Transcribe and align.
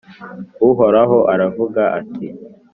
Uhoraho 0.69 1.17
aravuga 1.33 1.81
ati 1.99 2.27